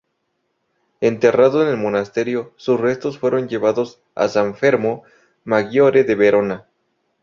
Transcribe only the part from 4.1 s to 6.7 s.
a San Fermo Maggiore de Verona.